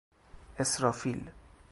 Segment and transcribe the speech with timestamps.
[0.59, 1.31] اِسرافیل